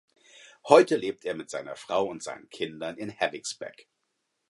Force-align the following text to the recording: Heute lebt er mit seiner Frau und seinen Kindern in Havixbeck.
Heute 0.67 0.95
lebt 0.95 1.25
er 1.25 1.35
mit 1.35 1.51
seiner 1.51 1.75
Frau 1.75 2.07
und 2.07 2.23
seinen 2.23 2.49
Kindern 2.49 2.97
in 2.97 3.11
Havixbeck. 3.15 3.87